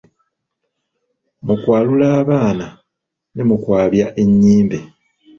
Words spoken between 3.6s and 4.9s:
kwabya ennyimbe.